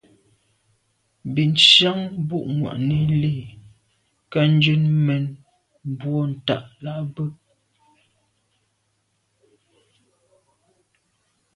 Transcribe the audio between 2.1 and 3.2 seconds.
bû’ŋwà’nǐ